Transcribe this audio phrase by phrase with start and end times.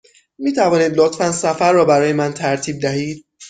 [0.37, 3.25] می توانید لطفاً سفر را برای من ترتیب دهید؟